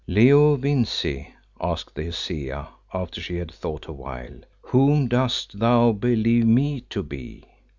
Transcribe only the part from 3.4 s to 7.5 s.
thought awhile, "whom dost thou believe me to be?"